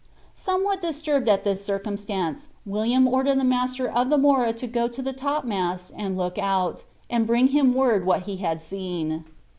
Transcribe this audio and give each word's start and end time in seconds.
Somewhat 0.33 0.81
disturbed 0.81 1.29
at 1.29 1.43
this 1.43 1.63
circumstance, 1.63 2.47
William 2.65 3.07
ordered 3.07 3.39
the 3.39 3.43
master 3.43 3.87
of 3.87 4.09
the 4.09 4.17
Mora 4.17 4.51
to 4.51 4.65
go 4.65 4.87
to 4.87 5.03
tlie 5.03 5.15
topmast 5.15 5.91
and 5.95 6.17
look 6.17 6.39
out, 6.39 6.85
and 7.07 7.27
bring 7.27 7.49
him 7.49 7.75
word 7.75 8.03
what 8.03 8.23
he 8.23 8.37
had 8.37 8.59
seen. 8.61 9.25